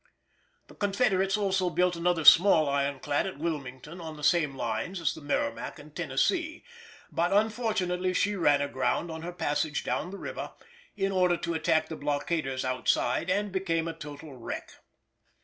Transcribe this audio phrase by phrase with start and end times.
[0.65, 5.21] The Confederates also built another small ironclad at Wilmington on the same lines as the
[5.21, 6.63] Merrimac and Tennessee,
[7.11, 10.53] but unfortunately she ran ashore on her passage down the river,
[10.97, 14.71] in order to attack the blockaders outside, and became a total wreck.